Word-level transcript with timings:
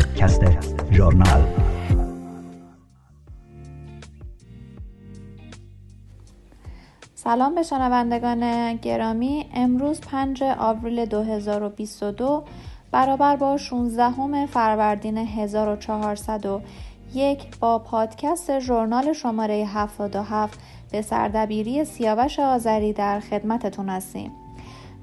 پادکست 0.00 0.40
ژورنال. 0.92 1.42
سلام 7.14 7.54
به 7.54 7.62
شنوندگان 7.62 8.76
گرامی. 8.76 9.46
امروز 9.54 10.00
5 10.00 10.42
آوریل 10.58 11.06
2022 11.06 12.44
برابر 12.92 13.36
با 13.36 13.56
16 13.56 14.46
فروردین 14.46 15.18
1401 15.18 17.58
با 17.58 17.78
پادکست 17.78 18.58
ژورنال 18.58 19.12
شماره 19.12 19.54
77 19.54 20.58
به 20.92 21.02
سردبیری 21.02 21.84
سیاوش 21.84 22.38
آذری 22.38 22.92
در 22.92 23.20
خدمتتون 23.20 23.88
هستیم. 23.88 24.39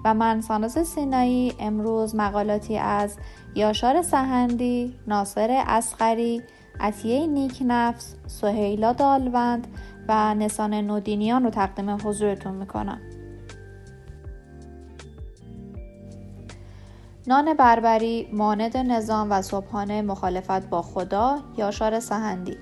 و 0.05 0.13
من 0.13 0.41
ساناز 0.41 0.87
سینایی 0.87 1.53
امروز 1.59 2.15
مقالاتی 2.15 2.77
از 2.77 3.17
یاشار 3.55 4.01
سهندی، 4.01 4.95
ناصر 5.07 5.63
اسقری، 5.67 6.41
عطیه 6.79 7.27
نیک 7.27 7.57
نفس، 7.65 8.15
سهیلا 8.27 8.93
دالوند 8.93 9.67
و 10.07 10.35
نسان 10.35 10.73
نودینیان 10.73 11.43
رو 11.43 11.49
تقدیم 11.49 11.95
حضورتون 11.95 12.53
می‌کنم. 12.53 13.01
نان 17.27 17.53
بربری 17.53 18.27
ماند 18.33 18.77
نظام 18.77 19.31
و 19.31 19.41
صبحانه 19.41 20.01
مخالفت 20.01 20.69
با 20.69 20.81
خدا 20.81 21.39
یاشار 21.57 21.99
سهندی 21.99 22.57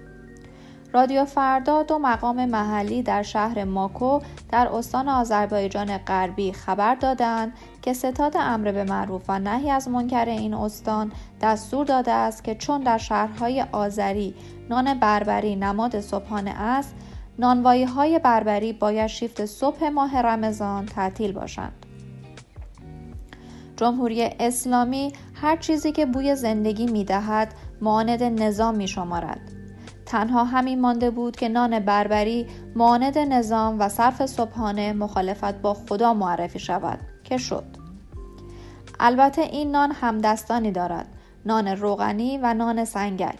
رادیو 0.94 1.26
فردا 1.26 1.84
دو 1.84 2.00
مقام 2.00 2.46
محلی 2.46 3.04
در 3.04 3.24
شهر 3.24 3.64
ماکو 3.64 4.20
در 4.52 4.68
استان 4.68 5.10
آذربایجان 5.10 5.98
غربی 5.98 6.54
خبر 6.54 6.96
دادند 6.96 7.54
که 7.82 7.94
ستاد 7.94 8.38
امر 8.38 8.72
به 8.72 8.84
معروف 8.84 9.24
و 9.28 9.40
نهی 9.40 9.72
از 9.72 9.90
منکر 9.90 10.26
این 10.26 10.54
استان 10.54 11.12
دستور 11.42 11.86
داده 11.86 12.12
است 12.12 12.44
که 12.44 12.56
چون 12.56 12.82
در 12.82 12.98
شهرهای 12.98 13.66
آذری 13.72 14.36
نان 14.70 15.00
بربری 15.00 15.56
نماد 15.56 16.00
صبحانه 16.00 16.52
است 16.52 16.96
نانوایی 17.40 17.84
های 17.84 18.20
بربری 18.20 18.74
باید 18.74 19.08
شیفت 19.08 19.46
صبح 19.46 19.90
ماه 19.90 20.22
رمضان 20.22 20.86
تعطیل 20.86 21.32
باشند. 21.32 21.86
جمهوری 23.78 24.24
اسلامی 24.40 25.14
هر 25.34 25.58
چیزی 25.58 25.92
که 25.92 26.06
بوی 26.06 26.36
زندگی 26.36 26.86
می 26.86 27.04
دهد 27.04 27.54
ماند 27.82 28.24
نظام 28.24 28.76
می 28.76 28.88
شمارد. 28.88 29.55
تنها 30.06 30.44
همین 30.44 30.82
مانده 30.82 31.10
بود 31.10 31.36
که 31.36 31.50
نان 31.50 31.80
بربری 31.80 32.48
ماند 32.76 33.18
نظام 33.18 33.80
و 33.80 33.90
صرف 33.90 34.26
صبحانه 34.26 34.94
مخالفت 34.94 35.62
با 35.62 35.74
خدا 35.74 36.14
معرفی 36.14 36.60
شود 36.60 37.00
که 37.24 37.38
شد. 37.38 37.64
البته 39.00 39.42
این 39.42 39.72
نان 39.72 39.92
همدستانی 39.92 40.72
دارد 40.72 41.08
نان 41.46 41.68
روغنی 41.68 42.40
و 42.44 42.54
نان 42.54 42.86
سنگک. 42.86 43.40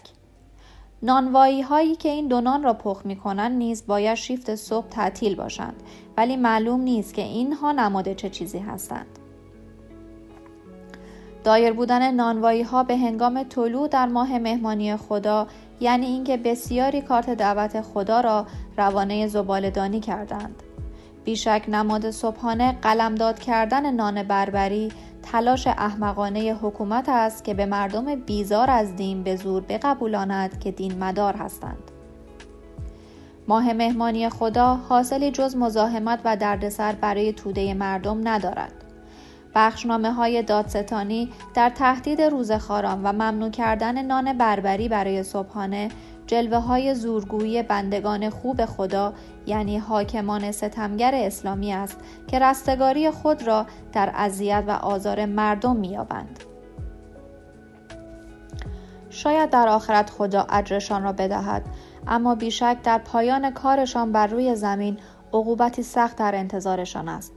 نانوایی 1.02 1.62
هایی 1.62 1.96
که 1.96 2.08
این 2.08 2.28
دو 2.28 2.40
نان 2.40 2.62
را 2.62 2.72
پخ 2.72 3.02
می 3.04 3.16
کنند 3.16 3.56
نیز 3.58 3.86
باید 3.86 4.14
شیفت 4.14 4.54
صبح 4.54 4.88
تعطیل 4.88 5.34
باشند 5.34 5.82
ولی 6.16 6.36
معلوم 6.36 6.80
نیست 6.80 7.14
که 7.14 7.22
اینها 7.22 7.72
نماد 7.72 8.12
چه 8.12 8.30
چیزی 8.30 8.58
هستند. 8.58 9.18
دایر 11.44 11.72
بودن 11.72 12.14
نانوایی 12.14 12.62
ها 12.62 12.82
به 12.82 12.96
هنگام 12.96 13.42
طلوع 13.42 13.88
در 13.88 14.06
ماه 14.06 14.38
مهمانی 14.38 14.96
خدا 14.96 15.46
یعنی 15.80 16.06
اینکه 16.06 16.36
بسیاری 16.36 17.00
کارت 17.00 17.30
دعوت 17.30 17.80
خدا 17.80 18.20
را 18.20 18.46
روانه 18.76 19.26
زبالدانی 19.26 20.00
کردند. 20.00 20.62
بیشک 21.24 21.64
نماد 21.68 22.10
صبحانه 22.10 22.72
قلمداد 22.82 23.38
کردن 23.38 23.90
نان 23.90 24.22
بربری 24.22 24.92
تلاش 25.22 25.66
احمقانه 25.66 26.58
حکومت 26.62 27.08
است 27.08 27.44
که 27.44 27.54
به 27.54 27.66
مردم 27.66 28.14
بیزار 28.14 28.70
از 28.70 28.96
دین 28.96 29.22
به 29.22 29.36
زور 29.36 29.62
بقبولاند 29.62 30.60
که 30.60 30.70
دین 30.70 30.98
مدار 30.98 31.36
هستند. 31.36 31.90
ماه 33.48 33.72
مهمانی 33.72 34.28
خدا 34.28 34.74
حاصلی 34.74 35.30
جز 35.30 35.56
مزاحمت 35.56 36.20
و 36.24 36.36
دردسر 36.36 36.92
برای 36.92 37.32
توده 37.32 37.74
مردم 37.74 38.28
ندارد. 38.28 38.85
بخشنامه 39.56 40.12
های 40.12 40.42
دادستانی 40.42 41.32
در 41.54 41.70
تهدید 41.70 42.22
روزخاران 42.22 43.02
و 43.02 43.12
ممنوع 43.12 43.50
کردن 43.50 44.02
نان 44.02 44.38
بربری 44.38 44.88
برای 44.88 45.22
صبحانه 45.22 45.88
جلوه 46.26 46.58
های 46.58 46.94
زورگویی 46.94 47.62
بندگان 47.62 48.30
خوب 48.30 48.64
خدا 48.64 49.12
یعنی 49.46 49.78
حاکمان 49.78 50.52
ستمگر 50.52 51.14
اسلامی 51.14 51.72
است 51.72 51.98
که 52.26 52.38
رستگاری 52.38 53.10
خود 53.10 53.46
را 53.46 53.66
در 53.92 54.12
اذیت 54.14 54.64
و 54.66 54.70
آزار 54.70 55.26
مردم 55.26 55.76
مییابند. 55.76 56.40
شاید 59.10 59.50
در 59.50 59.68
آخرت 59.68 60.10
خدا 60.10 60.46
اجرشان 60.50 61.02
را 61.02 61.12
بدهد 61.12 61.62
اما 62.06 62.34
بیشک 62.34 62.76
در 62.82 62.98
پایان 62.98 63.50
کارشان 63.50 64.12
بر 64.12 64.26
روی 64.26 64.54
زمین 64.54 64.98
عقوبتی 65.32 65.82
سخت 65.82 66.16
در 66.16 66.34
انتظارشان 66.34 67.08
است. 67.08 67.32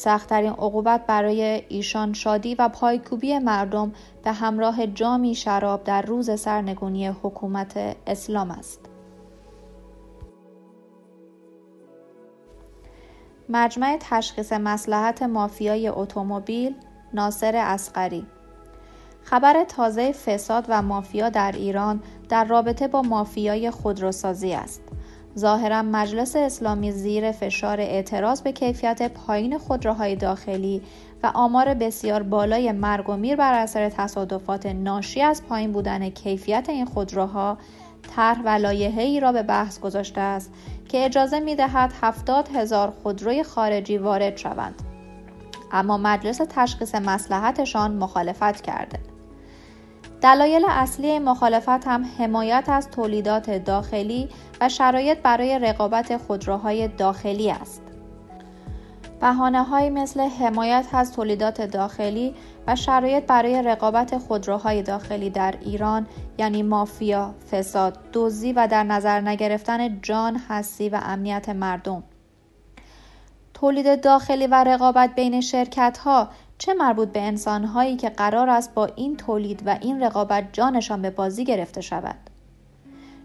سختترین 0.00 0.52
عقوبت 0.52 1.06
برای 1.06 1.62
ایشان 1.68 2.12
شادی 2.12 2.54
و 2.54 2.68
پایکوبی 2.68 3.38
مردم 3.38 3.92
به 4.24 4.32
همراه 4.32 4.86
جامی 4.86 5.34
شراب 5.34 5.84
در 5.84 6.02
روز 6.02 6.40
سرنگونی 6.40 7.06
حکومت 7.06 7.96
اسلام 8.06 8.50
است. 8.50 8.80
مجمع 13.48 13.96
تشخیص 14.00 14.52
مسلحت 14.52 15.22
مافیای 15.22 15.88
اتومبیل 15.88 16.74
ناصر 17.14 17.56
اسقری 17.56 18.26
خبر 19.22 19.64
تازه 19.64 20.12
فساد 20.12 20.64
و 20.68 20.82
مافیا 20.82 21.28
در 21.28 21.52
ایران 21.52 22.02
در 22.28 22.44
رابطه 22.44 22.88
با 22.88 23.02
مافیای 23.02 23.70
خودروسازی 23.70 24.52
است. 24.52 24.89
ظاهرا 25.38 25.82
مجلس 25.82 26.36
اسلامی 26.36 26.92
زیر 26.92 27.32
فشار 27.32 27.80
اعتراض 27.80 28.40
به 28.40 28.52
کیفیت 28.52 29.12
پایین 29.12 29.58
خودروهای 29.58 30.16
داخلی 30.16 30.82
و 31.22 31.30
آمار 31.34 31.74
بسیار 31.74 32.22
بالای 32.22 32.72
مرگ 32.72 33.08
و 33.08 33.16
میر 33.16 33.36
بر 33.36 33.54
اثر 33.54 33.88
تصادفات 33.88 34.66
ناشی 34.66 35.22
از 35.22 35.44
پایین 35.44 35.72
بودن 35.72 36.08
کیفیت 36.08 36.66
این 36.68 36.86
خودروها 36.86 37.58
طرح 38.16 38.42
و 38.44 38.66
ای 38.66 39.20
را 39.20 39.32
به 39.32 39.42
بحث 39.42 39.80
گذاشته 39.80 40.20
است 40.20 40.52
که 40.88 41.04
اجازه 41.04 41.40
می 41.40 41.56
دهد 41.56 41.92
70 42.02 42.48
هزار 42.54 42.92
خودروی 43.02 43.42
خارجی 43.42 43.98
وارد 43.98 44.36
شوند. 44.36 44.74
اما 45.72 45.96
مجلس 45.96 46.40
تشخیص 46.48 46.94
مسلحتشان 46.94 47.96
مخالفت 47.96 48.60
کرده. 48.60 48.98
دلایل 50.22 50.66
اصلی 50.68 51.18
مخالفت 51.18 51.68
هم 51.86 52.04
حمایت 52.18 52.64
از 52.68 52.90
تولیدات 52.90 53.50
داخلی 53.50 54.28
و 54.60 54.68
شرایط 54.68 55.18
برای 55.18 55.58
رقابت 55.58 56.16
خودروهای 56.16 56.88
داخلی 56.88 57.50
است. 57.50 57.82
بحانه 59.20 59.62
های 59.62 59.90
مثل 59.90 60.20
حمایت 60.20 60.86
از 60.92 61.12
تولیدات 61.12 61.60
داخلی 61.60 62.34
و 62.66 62.76
شرایط 62.76 63.26
برای 63.26 63.62
رقابت 63.62 64.18
خودروهای 64.18 64.82
داخلی 64.82 65.30
در 65.30 65.54
ایران 65.60 66.06
یعنی 66.38 66.62
مافیا، 66.62 67.34
فساد، 67.52 67.98
دزدی 68.12 68.52
و 68.52 68.66
در 68.70 68.84
نظر 68.84 69.20
نگرفتن 69.20 70.00
جان، 70.00 70.40
هستی 70.48 70.88
و 70.88 71.00
امنیت 71.02 71.48
مردم. 71.48 72.02
تولید 73.54 74.00
داخلی 74.00 74.46
و 74.46 74.64
رقابت 74.64 75.14
بین 75.14 75.40
شرکت 75.40 75.98
ها 75.98 76.28
چه 76.60 76.74
مربوط 76.74 77.08
به 77.08 77.20
انسانهایی 77.20 77.96
که 77.96 78.08
قرار 78.08 78.50
است 78.50 78.74
با 78.74 78.86
این 78.96 79.16
تولید 79.16 79.62
و 79.66 79.78
این 79.80 80.02
رقابت 80.02 80.48
جانشان 80.52 81.02
به 81.02 81.10
بازی 81.10 81.44
گرفته 81.44 81.80
شود 81.80 82.16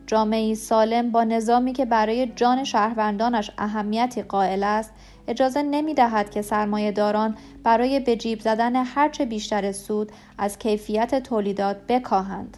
جامعه 0.07 0.55
سالم 0.55 1.11
با 1.11 1.23
نظامی 1.23 1.73
که 1.73 1.85
برای 1.85 2.27
جان 2.35 2.63
شهروندانش 2.63 3.51
اهمیتی 3.57 4.21
قائل 4.21 4.63
است 4.63 4.91
اجازه 5.27 5.63
نمی 5.63 5.93
دهد 5.93 6.31
که 6.31 6.41
سرمایه 6.41 6.91
داران 6.91 7.37
برای 7.63 7.99
به 7.99 8.15
جیب 8.15 8.39
زدن 8.39 8.75
هرچه 8.75 9.25
بیشتر 9.25 9.71
سود 9.71 10.11
از 10.37 10.59
کیفیت 10.59 11.23
تولیدات 11.23 11.77
بکاهند. 11.87 12.57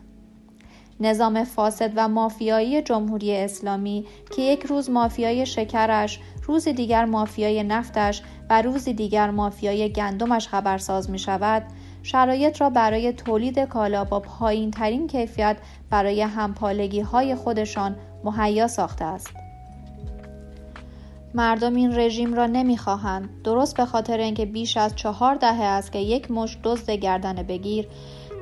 نظام 1.00 1.44
فاسد 1.44 1.92
و 1.96 2.08
مافیایی 2.08 2.82
جمهوری 2.82 3.38
اسلامی 3.38 4.06
که 4.36 4.42
یک 4.42 4.64
روز 4.64 4.90
مافیای 4.90 5.46
شکرش 5.46 6.20
روز 6.48 6.68
دیگر 6.68 7.06
مافیای 7.06 7.64
نفتش 7.64 8.22
و 8.50 8.62
روز 8.62 8.84
دیگر 8.84 9.32
مافیای 9.32 9.90
گندمش 9.90 10.48
خبرساز 10.48 11.10
می 11.10 11.20
شود 11.20 11.64
شرایط 12.04 12.62
را 12.62 12.70
برای 12.70 13.14
تولید 13.14 13.60
کالا 13.60 14.04
با 14.04 14.20
پایین 14.20 14.72
ترین 14.72 15.08
کیفیت 15.08 15.58
برای 15.90 16.22
همپالگی 16.22 17.00
های 17.00 17.36
خودشان 17.36 17.96
مهیا 18.24 18.68
ساخته 18.68 19.06
است. 19.06 19.34
مردم 21.34 21.76
این 21.76 22.00
رژیم 22.00 22.34
را 22.34 22.46
نمی‌خواهند. 22.46 23.30
درست 23.44 23.78
به 23.78 23.86
خاطر 23.86 24.18
اینکه 24.18 24.46
بیش 24.46 24.78
از 24.78 24.96
چهار 24.96 25.36
دهه 25.36 25.64
است 25.64 25.92
که 25.92 26.00
یک 26.00 26.32
مش 26.32 26.58
دزد 26.64 26.90
گردن 26.92 27.34
بگیر 27.34 27.88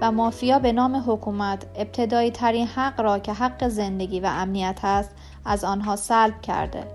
و 0.02 0.12
مافیا 0.12 0.60
به 0.60 0.72
نام 0.72 1.04
حکومت 1.08 1.66
ابتدایی 1.76 2.32
ترین 2.32 2.68
حق 2.68 3.02
را 3.02 3.20
که 3.20 3.34
حق 3.34 3.68
زندگی 3.68 4.20
و 4.20 4.26
امنیت 4.26 4.80
است 4.84 5.12
از 5.46 5.64
آنها 5.64 5.96
سلب 5.96 6.42
کرده. 6.42 6.95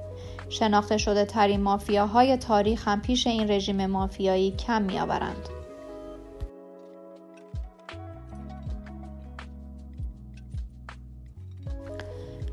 شناخته 0.50 0.98
شده 0.98 1.24
ترین 1.24 1.60
مافیاهای 1.60 2.36
تاریخ 2.36 2.88
هم 2.88 3.00
پیش 3.00 3.26
این 3.26 3.50
رژیم 3.50 3.86
مافیایی 3.86 4.50
کم 4.50 4.82
میآورند. 4.82 5.48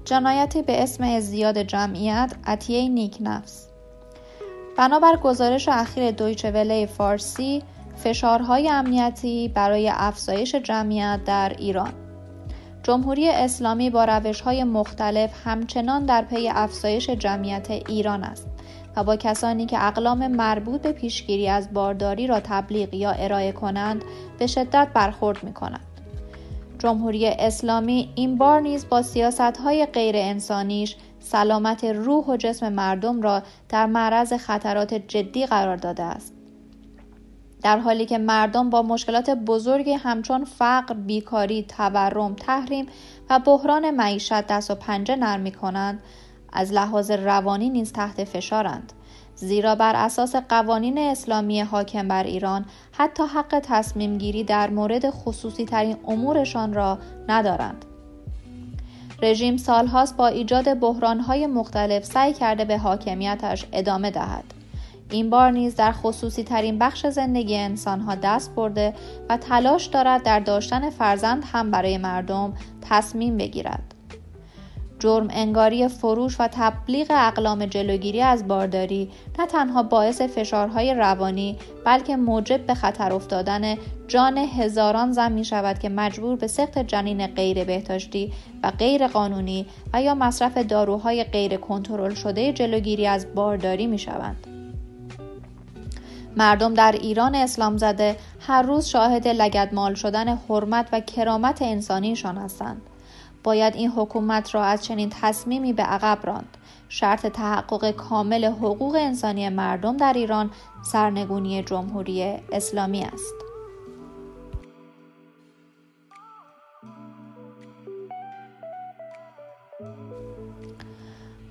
جنایتی 0.06 0.62
به 0.62 0.84
اسم 0.84 1.20
زیاد 1.20 1.58
جمعیت 1.58 2.34
عطیه 2.46 2.90
نیک 2.90 3.18
نفس 3.22 3.68
بنابر 4.78 5.18
گزارش 5.18 5.70
اخیر 5.70 6.12
دویچه 6.12 6.52
وله 6.52 6.86
فارسی 6.86 7.64
فشارهای 7.96 8.70
امنیتی 8.70 9.48
برای 9.48 9.92
افزایش 9.94 10.56
جمعیت 10.56 11.20
در 11.26 11.56
ایران 11.58 12.06
جمهوری 12.88 13.30
اسلامی 13.30 13.89
با 13.89 14.06
روش 14.06 14.42
های 14.42 14.63
مختلف 14.63 15.31
همچنان 15.44 16.06
در 16.06 16.22
پی 16.22 16.50
افزایش 16.50 17.10
جمعیت 17.10 17.72
ایران 17.72 18.24
است 18.24 18.48
و 18.95 19.04
با 19.04 19.16
کسانی 19.16 19.66
که 19.66 19.86
اقلام 19.88 20.28
مربوط 20.28 20.81
به 20.81 20.92
پیشگیری 20.92 21.50
از 21.50 21.74
بارداری 21.74 22.28
را 22.28 22.39
تبلیغ 22.39 22.94
یا 22.94 23.12
ارائه 23.12 23.51
کنند 23.51 24.04
به 24.39 24.48
شدت 24.48 24.88
برخورد 24.94 25.44
می 25.44 25.54
کنند. 25.54 25.86
جمهوری 26.80 27.28
اسلامی 27.28 28.10
این 28.16 28.38
بار 28.38 28.62
نیز 28.62 28.90
با 28.90 29.01
سیاست 29.01 29.57
های 29.57 29.86
غیر 29.86 30.16
انسانیش 30.18 30.95
سلامت 31.19 31.83
روح 31.83 32.25
و 32.25 32.38
جسم 32.38 32.74
مردم 32.74 33.22
را 33.22 33.44
در 33.69 33.86
معرض 33.86 34.33
خطرات 34.33 34.94
جدی 34.94 35.45
قرار 35.45 35.78
داده 35.78 36.04
است. 36.04 36.37
در 37.63 37.80
حالی 37.80 38.06
که 38.06 38.18
مردم 38.18 38.69
با 38.69 38.81
مشکلات 38.81 39.30
بزرگی 39.30 39.94
همچون 39.94 40.44
فقر، 40.44 40.94
بیکاری، 40.94 41.63
تورم، 41.63 42.33
تحریم 42.33 42.86
و 43.30 43.39
بحران 43.39 43.92
معیشت 43.92 44.48
دست 44.48 44.71
و 44.71 44.75
پنجه 44.75 45.15
نرم 45.15 45.50
کنند، 45.50 46.00
از 46.54 46.74
لحاظ 46.74 47.12
روانی 47.12 47.69
نیز 47.69 47.94
تحت 47.94 48.24
فشارند. 48.24 48.94
زیرا 49.36 49.75
بر 49.75 49.95
اساس 49.95 50.36
قوانین 50.36 50.98
اسلامی 50.98 51.62
حاکم 51.62 52.07
بر 52.07 52.24
ایران 52.24 52.65
حتی 52.92 53.24
حق 53.24 53.59
تصمیم 53.63 54.18
گیری 54.18 54.44
در 54.44 54.69
مورد 54.69 55.09
خصوصی 55.09 55.65
ترین 55.65 55.98
امورشان 56.07 56.74
را 56.74 56.98
ندارند. 57.27 57.86
رژیم 59.21 59.57
سالهاست 59.57 60.18
با 60.18 60.27
ایجاد 60.27 60.80
بحرانهای 60.80 61.48
مختلف 61.48 62.06
سعی 62.06 62.33
کرده 62.33 62.65
به 62.65 62.77
حاکمیتش 62.77 63.65
ادامه 63.71 64.12
دهد. 64.12 64.56
این 65.12 65.30
بار 65.30 65.51
نیز 65.51 65.75
در 65.75 65.92
خصوصی 65.92 66.44
ترین 66.44 66.80
بخش 66.80 67.07
زندگی 67.07 67.57
انسان 67.57 68.00
ها 68.00 68.15
دست 68.15 68.56
برده 68.56 68.94
و 69.30 69.38
تلاش 69.38 69.86
دارد 69.86 70.24
در 70.24 70.39
داشتن 70.39 70.89
فرزند 70.89 71.44
هم 71.51 71.71
برای 71.71 71.98
مردم 71.98 72.54
تصمیم 72.89 73.38
بگیرد. 73.38 73.94
جرم 75.00 75.27
انگاری 75.30 75.88
فروش 75.88 76.39
و 76.39 76.48
تبلیغ 76.51 77.07
اقلام 77.09 77.65
جلوگیری 77.65 78.21
از 78.21 78.48
بارداری 78.48 79.09
نه 79.39 79.45
تنها 79.45 79.83
باعث 79.83 80.21
فشارهای 80.21 80.94
روانی 80.94 81.57
بلکه 81.86 82.15
موجب 82.15 82.65
به 82.65 82.74
خطر 82.74 83.13
افتادن 83.13 83.75
جان 84.07 84.38
هزاران 84.38 85.12
زن 85.12 85.31
می 85.31 85.45
شود 85.45 85.80
که 85.80 85.89
مجبور 85.89 86.36
به 86.36 86.48
سخت 86.48 86.80
جنین 86.80 87.27
غیر 87.27 87.63
بهداشتی 87.63 88.33
و 88.63 88.71
غیر 88.71 89.07
قانونی 89.07 89.65
و 89.94 90.01
یا 90.01 90.15
مصرف 90.15 90.57
داروهای 90.57 91.24
غیر 91.24 91.57
کنترل 91.57 92.13
شده 92.13 92.54
جلوگیری 92.54 93.07
از 93.07 93.36
بارداری 93.36 93.88
می 93.88 94.00
شوند. 94.00 94.56
مردم 96.36 96.74
در 96.74 96.92
ایران 96.92 97.36
اسلام 97.36 97.78
زده 97.78 98.18
هر 98.40 98.62
روز 98.62 98.86
شاهد 98.86 99.28
لگدمال 99.28 99.94
شدن 99.94 100.40
حرمت 100.50 100.90
و 100.92 101.00
کرامت 101.00 101.62
انسانیشان 101.62 102.38
هستند. 102.38 102.82
باید 103.44 103.76
این 103.76 103.92
حکومت 103.92 104.56
را 104.56 104.64
از 104.64 104.86
چنین 104.86 105.10
تصمیمی 105.22 105.74
به 105.74 105.84
عقب 105.84 106.20
راند. 106.24 106.58
شرط 106.90 107.28
تحقق 107.28 107.92
کامل 107.92 108.46
حقوق 108.46 108.96
انسانی 108.96 109.50
مردم 109.50 109.98
در 109.98 110.14
ایران 110.14 110.52
سرنگونی 110.84 111.64
جمهوری 111.64 112.38
اسلامی 112.52 113.04
است. 113.04 113.34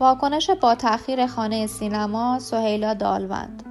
واکنش 0.01 0.51
با 0.51 0.75
تأخیر 0.75 1.27
خانه 1.27 1.67
سینما 1.67 2.39
سهیلا 2.39 2.95
دالوند 2.95 3.66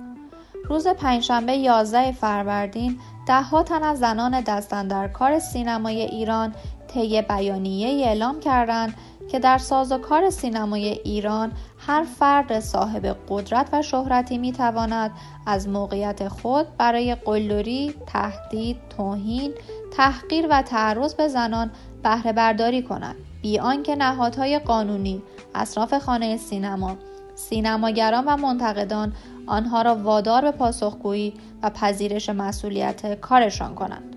روز 0.69 0.87
پنجشنبه 0.87 1.57
11 1.57 2.11
فروردین 2.11 2.99
دهها 3.27 3.63
تن 3.63 3.83
از 3.83 3.99
زنان 3.99 4.41
دستن 4.41 4.87
در 4.87 5.07
کار 5.07 5.39
سینمای 5.39 6.01
ایران 6.01 6.53
طی 6.87 7.21
بیانیه 7.21 8.05
اعلام 8.05 8.39
کردند 8.39 8.93
که 9.31 9.39
در 9.39 9.57
سازوکار 9.57 10.29
سینمای 10.29 10.87
ایران 10.87 11.51
هر 11.77 12.03
فرد 12.03 12.59
صاحب 12.59 13.17
قدرت 13.29 13.69
و 13.73 13.81
شهرتی 13.81 14.37
می 14.37 14.51
تواند 14.51 15.11
از 15.45 15.67
موقعیت 15.67 16.27
خود 16.27 16.77
برای 16.77 17.15
قلدری، 17.15 17.95
تهدید، 18.07 18.77
توهین، 18.97 19.53
تحقیر 19.97 20.47
و 20.49 20.61
تعرض 20.61 21.13
به 21.13 21.27
زنان 21.27 21.71
بهره 22.03 22.33
برداری 22.33 22.81
کند. 22.81 23.15
بی 23.41 23.59
آنکه 23.59 23.95
نهادهای 23.95 24.59
قانونی 24.59 25.23
اطراف 25.55 25.93
خانه 25.93 26.37
سینما 26.37 26.95
سینماگران 27.35 28.23
و 28.25 28.37
منتقدان 28.37 29.13
آنها 29.47 29.81
را 29.81 29.95
وادار 29.95 30.41
به 30.41 30.51
پاسخگویی 30.51 31.33
و 31.63 31.69
پذیرش 31.69 32.29
مسئولیت 32.29 33.19
کارشان 33.19 33.75
کنند. 33.75 34.15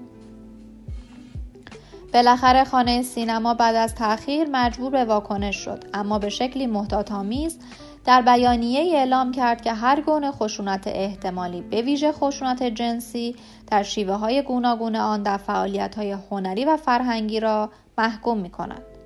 بالاخره 2.12 2.64
خانه 2.64 3.02
سینما 3.02 3.54
بعد 3.54 3.74
از 3.74 3.94
تأخیر 3.94 4.48
مجبور 4.52 4.90
به 4.90 5.04
واکنش 5.04 5.56
شد 5.56 5.84
اما 5.94 6.18
به 6.18 6.28
شکلی 6.28 6.66
محتاط‌آمیز 6.66 7.58
در 8.04 8.22
بیانیه 8.22 8.96
اعلام 8.96 9.32
کرد 9.32 9.62
که 9.62 9.72
هر 9.72 10.00
گونه 10.00 10.30
خشونت 10.30 10.86
احتمالی 10.86 11.62
به 11.62 11.82
ویژه 11.82 12.12
خشونت 12.12 12.62
جنسی 12.62 13.36
در 13.66 13.82
شیوه 13.82 14.14
های 14.14 14.42
گوناگون 14.42 14.96
آن 14.96 15.22
در 15.22 15.36
فعالیت 15.36 15.94
های 15.94 16.16
هنری 16.30 16.64
و 16.64 16.76
فرهنگی 16.76 17.40
را 17.40 17.70
محکوم 17.98 18.38
می 18.38 18.50
کند. 18.50 18.97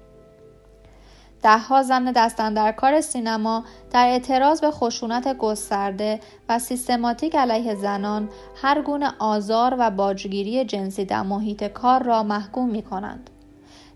دهها 1.42 1.82
زن 1.82 2.72
کار 2.72 3.00
سینما 3.00 3.64
در 3.90 4.06
اعتراض 4.06 4.60
به 4.60 4.70
خشونت 4.70 5.36
گسترده 5.38 6.20
و 6.48 6.58
سیستماتیک 6.58 7.36
علیه 7.36 7.74
زنان 7.74 8.28
هر 8.62 8.82
گونه 8.82 9.12
آزار 9.18 9.76
و 9.78 9.90
باجگیری 9.90 10.64
جنسی 10.64 11.04
در 11.04 11.22
محیط 11.22 11.64
کار 11.64 12.02
را 12.02 12.22
محکوم 12.22 12.70
می 12.70 12.82
کنند. 12.82 13.30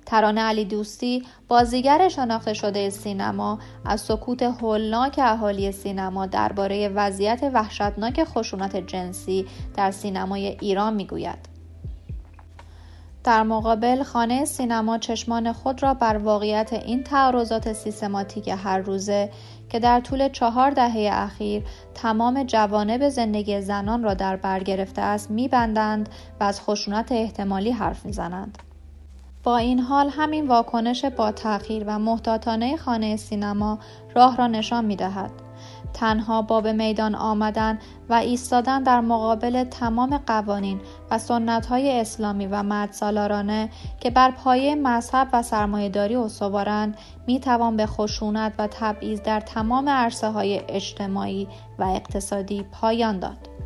ترانه 0.07 0.41
علی 0.41 0.65
دوستی 0.65 1.25
بازیگر 1.49 2.09
شناخته 2.09 2.55
شده 2.55 2.91
سینما 2.91 3.59
از 3.85 4.01
سکوت 4.01 4.43
هولناک 4.43 5.21
اهالی 5.23 5.73
سینما 5.73 6.27
درباره 6.27 6.89
وضعیت 6.89 7.51
وحشتناک 7.55 8.25
خشونت 8.25 8.77
جنسی 8.77 9.47
در 9.77 9.91
سینمای 9.91 10.57
ایران 10.61 10.95
می‌گوید 10.95 11.56
در 13.27 13.43
مقابل 13.43 14.03
خانه 14.03 14.45
سینما 14.45 14.99
چشمان 14.99 15.53
خود 15.53 15.83
را 15.83 15.95
بر 15.95 16.17
واقعیت 16.17 16.73
این 16.73 17.03
تعارضات 17.03 17.73
سیستماتیک 17.73 18.49
هر 18.49 18.79
روزه 18.79 19.31
که 19.69 19.79
در 19.79 20.01
طول 20.01 20.29
چهار 20.29 20.71
دهه 20.71 21.11
اخیر 21.13 21.63
تمام 21.95 22.43
جوانب 22.43 23.09
زندگی 23.09 23.61
زنان 23.61 24.03
را 24.03 24.15
در 24.15 24.37
بر 24.37 24.63
گرفته 24.63 25.03
است 25.03 25.31
میبندند 25.31 26.09
و 26.41 26.45
از 26.45 26.61
خشونت 26.61 27.13
احتمالی 27.13 27.71
حرف 27.71 28.07
می‌زنند 28.07 28.59
با 29.45 29.57
این 29.57 29.79
حال 29.79 30.09
همین 30.09 30.49
واکنش 30.49 31.05
با 31.05 31.33
تأخیر 31.33 31.85
و 31.87 31.99
محتاطانه 31.99 32.77
خانه 32.77 33.17
سینما 33.17 33.79
راه 34.15 34.37
را 34.37 34.47
نشان 34.47 34.85
می 34.85 34.97
دهد. 34.97 35.46
تنها 35.93 36.43
با 36.43 36.61
به 36.61 36.73
میدان 36.73 37.15
آمدن 37.15 37.79
و 38.09 38.15
ایستادن 38.15 38.83
در 38.83 39.01
مقابل 39.01 39.65
تمام 39.65 40.19
قوانین 40.27 40.81
و 41.11 41.19
های 41.69 42.01
اسلامی 42.01 42.47
و 42.47 42.63
مدسالارانه 42.63 43.71
که 44.01 44.11
بر 44.11 44.31
پایه 44.31 44.75
مذهب 44.75 45.29
و 45.33 45.43
سرمایهداری 45.43 46.17
استوارند 46.17 46.97
می‌توان 47.27 47.77
به 47.77 47.87
خشونت 47.87 48.53
و 48.59 48.69
تبعیض 48.71 49.21
در 49.21 49.41
تمام 49.41 49.89
عرصه 49.89 50.31
های 50.31 50.61
اجتماعی 50.69 51.49
و 51.79 51.85
اقتصادی 51.85 52.67
پایان 52.73 53.19
داد. 53.19 53.57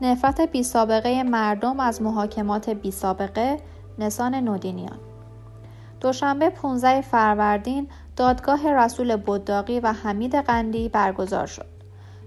نفرت 0.00 0.40
بی 0.40 0.62
سابقه 0.62 1.22
مردم 1.22 1.80
از 1.80 2.02
محاکمات 2.02 2.70
بی 2.70 2.90
سابقه 2.90 3.56
نسان 3.98 4.34
نودینیان 4.34 4.98
دوشنبه 6.00 6.50
15 6.50 7.00
فروردین 7.00 7.88
دادگاه 8.16 8.72
رسول 8.72 9.16
بداقی 9.16 9.80
و 9.80 9.92
حمید 9.92 10.34
قندی 10.34 10.88
برگزار 10.88 11.46
شد. 11.46 11.66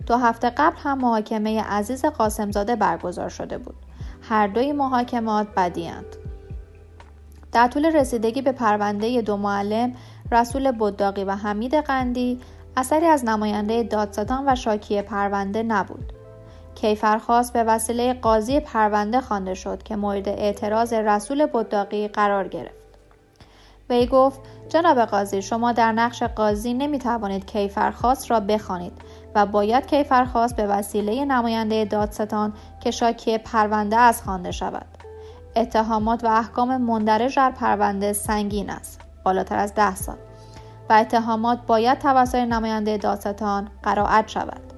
دو 0.06 0.18
هفته 0.18 0.50
قبل 0.50 0.78
هم 0.78 0.98
محاکمه 0.98 1.64
عزیز 1.64 2.06
قاسمزاده 2.06 2.76
برگزار 2.76 3.30
شده 3.30 3.58
بود. 3.58 3.76
هر 4.22 4.48
دوی 4.48 4.72
محاکمات 4.72 5.48
بدیند. 5.58 6.16
در 7.52 7.68
طول 7.68 7.86
رسیدگی 7.86 8.42
به 8.42 8.52
پرونده 8.52 9.22
دو 9.22 9.38
معلم 9.38 9.94
رسول 10.32 10.72
بداقی 10.72 11.24
و 11.24 11.32
حمید 11.32 11.76
قندی 11.76 12.40
اثری 12.78 13.06
از 13.06 13.26
نماینده 13.26 13.84
دادستان 13.84 14.44
و 14.48 14.56
شاکی 14.56 15.02
پرونده 15.02 15.64
نبود. 15.64 16.17
کیفرخواست 16.78 17.54
به 17.54 17.64
وسیله 17.64 18.14
قاضی 18.14 18.60
پرونده 18.60 19.22
خوانده 19.22 19.54
شد 19.54 19.84
که 19.84 19.96
مورد 19.96 20.30
اعتراض 20.30 20.94
رسول 20.94 21.46
بداقی 21.46 22.08
قرار 22.08 22.48
گرفت. 22.48 22.76
وی 23.90 24.06
گفت 24.06 24.40
جناب 24.70 25.00
قاضی 25.00 25.42
شما 25.42 25.72
در 25.72 25.92
نقش 25.92 26.24
قاضی 26.24 26.74
نمی 26.74 27.00
توانید 27.00 27.46
کیفرخواست 27.46 28.32
را 28.32 28.40
بخوانید 28.40 28.94
و 29.36 29.46
باید 29.46 29.86
کیفرخواست 29.86 30.56
به 30.56 30.68
وسیله 30.68 31.26
نماینده 31.26 31.86
دادستان 31.86 32.54
که 32.80 32.92
شاکی 32.92 33.38
پرونده 33.38 33.98
از 33.98 34.24
خوانده 34.24 34.52
شود. 34.52 34.86
اتهامات 35.56 36.24
و 36.24 36.28
احکام 36.28 36.78
مندرج 36.78 37.36
در 37.36 37.52
پرونده 37.52 38.14
سنگین 38.14 38.70
است 38.70 39.02
بالاتر 39.24 39.58
از 39.58 39.74
ده 39.74 39.96
سال. 39.96 40.18
و 40.90 40.94
اتهامات 40.94 41.60
باید 41.68 42.00
توسط 42.00 42.36
نماینده 42.36 42.98
دادستان 42.98 43.70
قرائت 43.84 44.28
شود. 44.28 44.77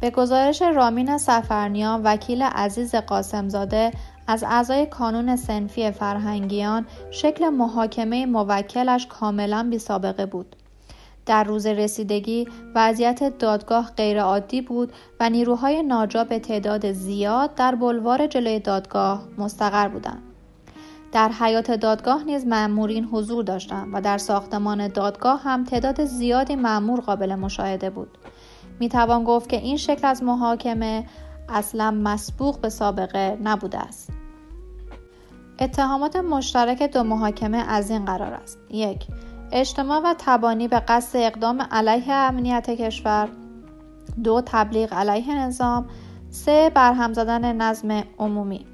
به 0.00 0.10
گزارش 0.10 0.62
رامین 0.62 1.18
سفرنیان 1.18 2.02
وکیل 2.04 2.42
عزیز 2.42 2.94
قاسمزاده 2.94 3.90
از 4.26 4.44
اعضای 4.44 4.86
کانون 4.86 5.36
سنفی 5.36 5.90
فرهنگیان 5.90 6.86
شکل 7.10 7.48
محاکمه 7.48 8.26
موکلش 8.26 9.06
کاملا 9.06 9.68
بی 9.70 9.78
سابقه 9.78 10.26
بود. 10.26 10.56
در 11.26 11.44
روز 11.44 11.66
رسیدگی 11.66 12.48
وضعیت 12.74 13.38
دادگاه 13.38 13.92
غیرعادی 13.96 14.60
بود 14.60 14.92
و 15.20 15.30
نیروهای 15.30 15.82
ناجا 15.82 16.24
به 16.24 16.38
تعداد 16.38 16.92
زیاد 16.92 17.54
در 17.54 17.74
بلوار 17.74 18.26
جلوی 18.26 18.60
دادگاه 18.60 19.22
مستقر 19.38 19.88
بودند. 19.88 20.22
در 21.12 21.28
حیات 21.28 21.70
دادگاه 21.70 22.24
نیز 22.24 22.46
مأمورین 22.46 23.04
حضور 23.04 23.44
داشتند 23.44 23.88
و 23.92 24.00
در 24.00 24.18
ساختمان 24.18 24.88
دادگاه 24.88 25.42
هم 25.42 25.64
تعداد 25.64 26.04
زیادی 26.04 26.56
مأمور 26.56 27.00
قابل 27.00 27.34
مشاهده 27.34 27.90
بود. 27.90 28.18
می 28.80 28.88
توان 28.88 29.24
گفت 29.24 29.48
که 29.48 29.56
این 29.56 29.76
شکل 29.76 30.06
از 30.06 30.22
محاکمه 30.22 31.06
اصلا 31.48 31.90
مسبوق 31.90 32.60
به 32.60 32.68
سابقه 32.68 33.38
نبوده 33.42 33.78
است. 33.78 34.12
اتهامات 35.58 36.16
مشترک 36.16 36.82
دو 36.82 37.02
محاکمه 37.02 37.58
از 37.58 37.90
این 37.90 38.04
قرار 38.04 38.34
است. 38.34 38.58
یک 38.70 39.06
اجتماع 39.52 40.00
و 40.04 40.14
تبانی 40.18 40.68
به 40.68 40.80
قصد 40.80 41.18
اقدام 41.18 41.62
علیه 41.70 42.12
امنیت 42.12 42.70
کشور. 42.70 43.28
دو 44.24 44.42
تبلیغ 44.46 44.94
علیه 44.94 45.38
نظام. 45.38 45.86
سه 46.30 46.70
برهم 46.74 47.12
زدن 47.12 47.56
نظم 47.56 48.02
عمومی. 48.18 48.66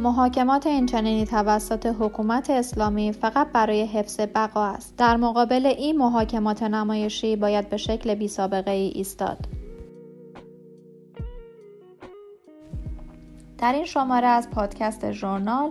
محاکمات 0.00 0.66
اینچنینی 0.66 1.26
توسط 1.26 1.86
حکومت 1.86 2.50
اسلامی 2.50 3.12
فقط 3.12 3.52
برای 3.52 3.84
حفظ 3.86 4.20
بقا 4.20 4.64
است. 4.66 4.96
در 4.96 5.16
مقابل 5.16 5.66
این 5.66 5.98
محاکمات 5.98 6.62
نمایشی 6.62 7.36
باید 7.36 7.68
به 7.68 7.76
شکل 7.76 8.14
بی 8.14 8.28
سابقه 8.28 8.70
ای 8.70 8.88
ایستاد. 8.88 9.38
در 13.58 13.72
این 13.72 13.84
شماره 13.84 14.26
از 14.26 14.50
پادکست 14.50 15.12
ژورنال 15.12 15.70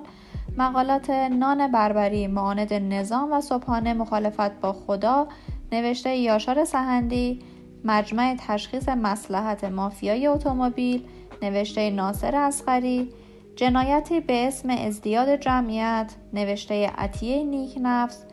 مقالات 0.58 1.10
نان 1.10 1.72
بربری 1.72 2.27
معاند 2.27 2.74
نظام 2.74 3.32
و 3.32 3.42
صبحانه 3.42 3.94
مخالفت 3.94 4.62
با 4.62 4.74
خدا 4.74 5.27
نوشته 5.72 6.15
یاشار 6.15 6.65
سهندی 6.65 7.39
مجمع 7.84 8.36
تشخیص 8.39 8.89
مسلحت 8.89 9.63
مافیای 9.63 10.27
اتومبیل 10.27 11.03
نوشته 11.42 11.89
ناصر 11.89 12.36
اسقری 12.36 13.10
جنایتی 13.56 14.20
به 14.20 14.48
اسم 14.48 14.70
ازدیاد 14.70 15.36
جمعیت 15.36 16.14
نوشته 16.34 16.88
عطیه 16.98 17.44
نیک 17.44 17.78
نفس 17.82 18.26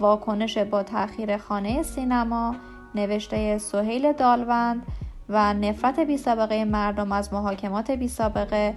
واکنش 0.00 0.58
با 0.58 0.82
تأخیر 0.82 1.36
خانه 1.36 1.82
سینما 1.82 2.56
نوشته 2.94 3.58
سهیل 3.58 4.12
دالوند 4.12 4.82
و 5.28 5.54
نفرت 5.54 6.00
بی 6.00 6.16
سابقه 6.16 6.64
مردم 6.64 7.12
از 7.12 7.32
محاکمات 7.32 7.90
بی 7.90 8.08
سابقه 8.08 8.74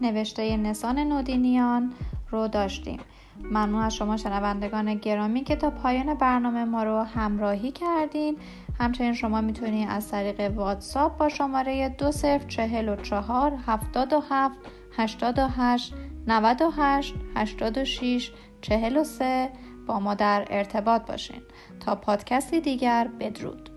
نوشته 0.00 0.56
نسان 0.56 0.98
نودینیان 0.98 1.92
رو 2.30 2.48
داشتیم. 2.48 3.00
ممنون 3.44 3.82
از 3.82 3.94
شما 3.94 4.16
شنوندگان 4.16 4.94
گرامی 4.94 5.44
که 5.44 5.56
تا 5.56 5.70
پایان 5.70 6.14
برنامه 6.14 6.64
ما 6.64 6.82
رو 6.82 6.98
همراهی 6.98 7.72
کردین. 7.72 8.36
همچنین 8.78 9.12
شما 9.12 9.40
می‌تونید 9.40 9.88
از 9.90 10.10
طریق 10.10 10.56
واتساپ 10.56 11.18
با 11.18 11.28
شماره 11.28 11.88
دو 11.88 12.12
چهل 12.48 12.88
و 12.88 12.96
چهار 12.96 13.52
هفتاد 13.66 14.12
و 14.12 14.22
هفت 14.30 14.58
هشتاد 15.00 15.38
و 15.38 15.46
هشت 15.46 15.94
نود 16.26 16.62
و 16.62 16.70
هشت 16.70 17.14
هشتاد 17.36 17.78
و 17.78 17.84
شیش 17.84 18.32
چهل 18.60 18.96
و 18.96 19.04
سه 19.04 19.50
با 19.86 20.00
ما 20.00 20.14
در 20.14 20.46
ارتباط 20.50 21.06
باشین. 21.06 21.42
تا 21.80 21.94
پادکستی 21.94 22.60
دیگر 22.60 23.08
بدرود. 23.20 23.69